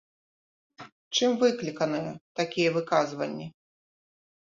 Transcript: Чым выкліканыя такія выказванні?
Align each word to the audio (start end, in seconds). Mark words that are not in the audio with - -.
Чым 1.19 1.31
выкліканыя 1.45 2.09
такія 2.43 2.69
выказванні? 2.81 3.47